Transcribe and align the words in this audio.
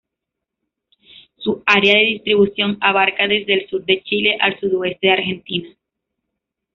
Su 1.37 1.61
área 1.63 1.93
de 1.99 2.05
distribución 2.05 2.75
abarca 2.81 3.27
desde 3.27 3.53
el 3.53 3.69
sur 3.69 3.85
de 3.85 4.01
Chile 4.01 4.35
al 4.41 4.59
sudoeste 4.59 5.05
de 5.05 5.13
Argentina. 5.13 5.69